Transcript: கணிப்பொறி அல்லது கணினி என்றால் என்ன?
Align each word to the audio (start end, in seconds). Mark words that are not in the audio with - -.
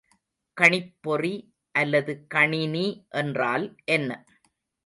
கணிப்பொறி 0.57 1.33
அல்லது 1.75 2.13
கணினி 2.27 2.85
என்றால் 3.13 3.67
என்ன? 3.89 4.09